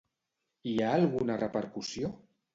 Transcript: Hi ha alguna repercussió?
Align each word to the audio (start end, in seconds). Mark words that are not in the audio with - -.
Hi 0.71 0.73
ha 0.85 0.95
alguna 1.03 1.37
repercussió? 1.43 2.13